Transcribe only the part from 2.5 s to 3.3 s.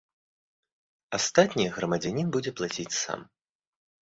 плаціць сам.